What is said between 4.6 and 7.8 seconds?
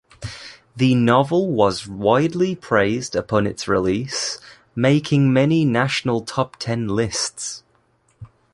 making many national top ten lists.